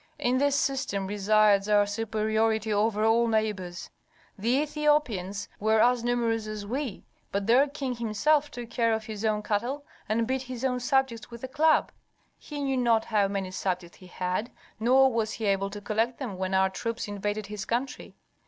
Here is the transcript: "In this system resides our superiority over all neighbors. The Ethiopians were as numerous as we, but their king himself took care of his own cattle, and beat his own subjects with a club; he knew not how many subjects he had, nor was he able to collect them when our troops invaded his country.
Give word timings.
"In 0.17 0.39
this 0.39 0.55
system 0.55 1.05
resides 1.05 1.69
our 1.69 1.85
superiority 1.85 2.73
over 2.73 3.05
all 3.05 3.27
neighbors. 3.27 3.91
The 4.35 4.49
Ethiopians 4.57 5.47
were 5.59 5.79
as 5.79 6.03
numerous 6.03 6.47
as 6.47 6.65
we, 6.65 7.05
but 7.31 7.45
their 7.45 7.67
king 7.67 7.93
himself 7.95 8.49
took 8.49 8.71
care 8.71 8.93
of 8.95 9.05
his 9.05 9.23
own 9.23 9.43
cattle, 9.43 9.85
and 10.09 10.25
beat 10.25 10.41
his 10.41 10.65
own 10.65 10.79
subjects 10.79 11.29
with 11.29 11.43
a 11.43 11.47
club; 11.47 11.91
he 12.39 12.61
knew 12.63 12.77
not 12.77 13.05
how 13.05 13.27
many 13.27 13.51
subjects 13.51 13.99
he 13.99 14.07
had, 14.07 14.49
nor 14.79 15.13
was 15.13 15.33
he 15.33 15.45
able 15.45 15.69
to 15.69 15.79
collect 15.81 16.17
them 16.17 16.35
when 16.35 16.55
our 16.55 16.71
troops 16.71 17.07
invaded 17.07 17.45
his 17.45 17.65
country. 17.65 18.15